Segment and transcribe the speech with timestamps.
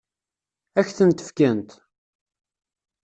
[0.79, 1.71] Ad k-tent-fkent?